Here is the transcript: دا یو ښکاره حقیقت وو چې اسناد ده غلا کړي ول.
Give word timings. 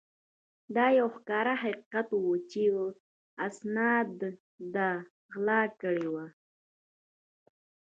دا 0.75 0.85
یو 0.99 1.07
ښکاره 1.15 1.53
حقیقت 1.63 2.07
وو 2.13 2.33
چې 2.49 2.61
اسناد 3.47 4.09
ده 4.73 4.89
غلا 5.33 5.61
کړي 5.81 6.07
ول. 6.13 6.29